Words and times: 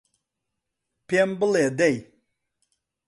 پێم 1.07 1.29
بڵێ 1.39 1.65
دەی 1.79 1.97